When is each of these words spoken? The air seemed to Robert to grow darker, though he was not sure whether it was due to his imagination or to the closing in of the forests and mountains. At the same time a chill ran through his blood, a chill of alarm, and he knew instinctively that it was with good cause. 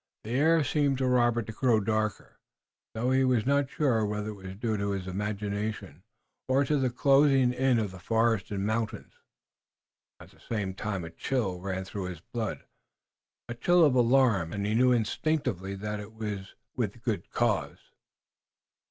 The 0.23 0.31
air 0.31 0.63
seemed 0.63 0.97
to 0.97 1.05
Robert 1.05 1.45
to 1.45 1.51
grow 1.53 1.79
darker, 1.79 2.39
though 2.95 3.11
he 3.11 3.23
was 3.23 3.45
not 3.45 3.69
sure 3.69 4.03
whether 4.03 4.29
it 4.29 4.33
was 4.33 4.55
due 4.55 4.75
to 4.75 4.89
his 4.93 5.05
imagination 5.05 6.01
or 6.47 6.65
to 6.65 6.77
the 6.79 6.89
closing 6.89 7.53
in 7.53 7.77
of 7.77 7.91
the 7.91 7.99
forests 7.99 8.49
and 8.49 8.65
mountains. 8.65 9.13
At 10.19 10.31
the 10.31 10.39
same 10.39 10.73
time 10.73 11.03
a 11.03 11.11
chill 11.11 11.59
ran 11.61 11.85
through 11.85 12.05
his 12.05 12.19
blood, 12.19 12.65
a 13.47 13.53
chill 13.53 13.85
of 13.85 13.93
alarm, 13.93 14.53
and 14.53 14.65
he 14.65 14.73
knew 14.73 14.91
instinctively 14.91 15.75
that 15.75 15.99
it 15.99 16.13
was 16.15 16.55
with 16.75 17.03
good 17.03 17.29
cause. 17.29 17.91